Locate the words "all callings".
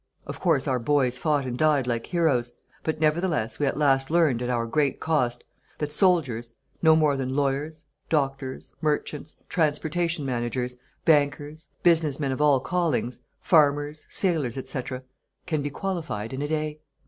12.41-13.19